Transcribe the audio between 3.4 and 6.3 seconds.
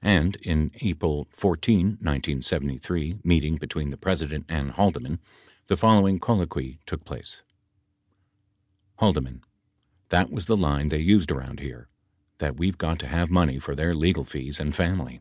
between the President and Haldeman, the following